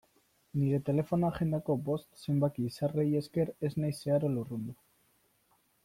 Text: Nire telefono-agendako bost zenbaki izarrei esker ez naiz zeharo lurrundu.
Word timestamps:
Nire 0.61 0.79
telefono-agendako 0.87 1.75
bost 1.91 2.23
zenbaki 2.23 2.67
izarrei 2.71 3.07
esker 3.23 3.55
ez 3.71 3.75
naiz 3.85 3.95
zeharo 4.01 4.35
lurrundu. 4.39 4.79